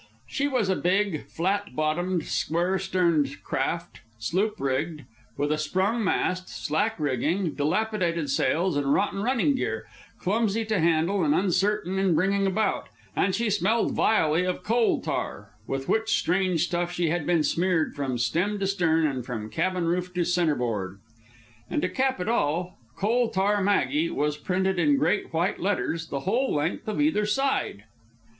[0.25, 5.03] She was a big, flat bottomed, square sterned craft, sloop rigged,
[5.37, 9.85] with a sprung mast, slack rigging, dilapidated sails, and rotten running gear,
[10.19, 15.51] clumsy to handle and uncertain in bringing about, and she smelled vilely of coal tar,
[15.67, 19.85] with which strange stuff she had been smeared from stem to stern and from cabin
[19.85, 20.97] roof to centreboard.
[21.69, 26.21] And to cap it all, Coal Tar Maggie was printed in great white letters the
[26.21, 27.83] whole length of either side.